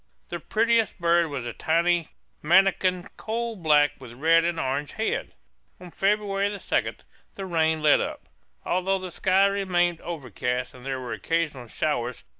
[0.29, 2.07] The prettiest bird was a tiny
[2.41, 5.35] manakin, coal black, with a red and orange head.
[5.79, 6.93] On February 2
[7.35, 8.27] the rain let up,
[8.65, 12.23] although the sky remained overcast and there were occasional showers.